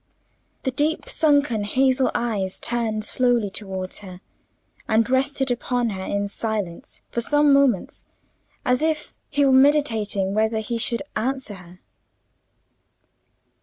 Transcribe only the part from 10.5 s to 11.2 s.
he should